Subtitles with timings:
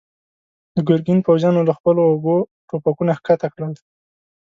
[0.75, 3.73] د ګرګين پوځيانو له خپلو اوږو ټوپکونه کښته کړل.